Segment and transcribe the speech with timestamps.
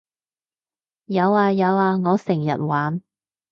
[1.05, 3.03] 有呀有呀我成日玩